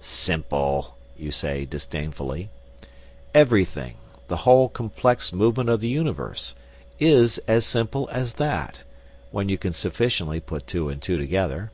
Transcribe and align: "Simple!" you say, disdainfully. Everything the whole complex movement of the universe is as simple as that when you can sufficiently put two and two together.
"Simple!" 0.00 0.96
you 1.18 1.30
say, 1.30 1.66
disdainfully. 1.66 2.48
Everything 3.34 3.96
the 4.28 4.38
whole 4.48 4.70
complex 4.70 5.34
movement 5.34 5.68
of 5.68 5.80
the 5.80 5.88
universe 5.88 6.54
is 6.98 7.36
as 7.46 7.66
simple 7.66 8.08
as 8.10 8.36
that 8.36 8.84
when 9.32 9.50
you 9.50 9.58
can 9.58 9.74
sufficiently 9.74 10.40
put 10.40 10.66
two 10.66 10.88
and 10.88 11.02
two 11.02 11.18
together. 11.18 11.72